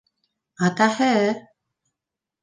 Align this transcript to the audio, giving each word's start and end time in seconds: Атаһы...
Атаһы... 0.67 1.09